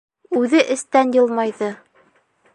Үҙе 0.39 0.61
эстән 0.75 1.13
йылмайҙы. 1.19 1.73